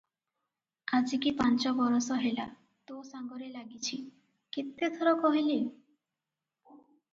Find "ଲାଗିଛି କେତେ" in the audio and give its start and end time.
3.59-4.93